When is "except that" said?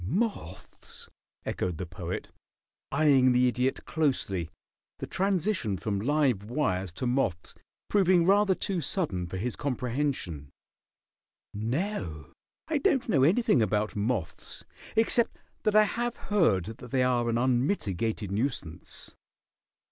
14.95-15.75